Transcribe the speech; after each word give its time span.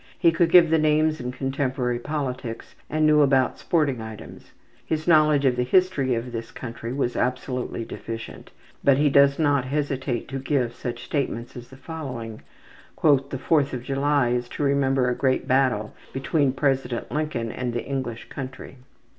He 0.17 0.31
could 0.31 0.49
give 0.49 0.71
the 0.71 0.79
names 0.79 1.21
in 1.21 1.31
contemporary 1.31 1.99
politics, 1.99 2.73
and 2.89 3.05
knew 3.05 3.21
about 3.21 3.59
sporting 3.59 4.01
items. 4.01 4.51
His 4.83 5.07
knowledge 5.07 5.45
of 5.45 5.57
the 5.57 5.63
history 5.63 6.15
of 6.15 6.31
this 6.31 6.49
country 6.49 6.91
was 6.91 7.15
absolutely 7.15 7.85
deficient, 7.85 8.49
but 8.83 8.97
he 8.97 9.11
does 9.11 9.37
not 9.37 9.65
hesitate 9.65 10.27
to 10.29 10.39
give 10.39 10.73
such 10.73 11.03
statements 11.03 11.55
as 11.55 11.69
the 11.69 11.77
following: 11.77 12.41
``The 12.97 13.39
Fourth 13.39 13.73
of 13.73 13.83
July 13.83 14.29
is 14.29 14.49
to 14.49 14.63
remember 14.63 15.07
a 15.07 15.13
great 15.15 15.47
battle 15.47 15.93
between 16.13 16.53
President 16.53 17.11
Lincoln 17.11 17.51
and 17.51 17.71
the 17.71 17.85
English 17.85 18.27
country.'' 18.27 18.77